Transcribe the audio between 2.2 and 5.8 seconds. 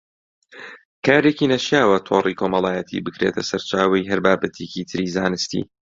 کۆمەڵایەتی بکرێتە سەرچاوەی هەر بابەتێکی تری زانستی